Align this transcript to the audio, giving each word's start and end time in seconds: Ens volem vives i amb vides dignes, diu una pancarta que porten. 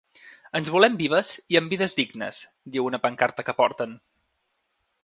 Ens 0.59 0.69
volem 0.75 0.95
vives 1.01 1.29
i 1.55 1.59
amb 1.59 1.75
vides 1.75 1.93
dignes, 2.01 2.41
diu 2.77 2.89
una 2.91 3.03
pancarta 3.07 3.47
que 3.51 3.57
porten. 3.63 3.95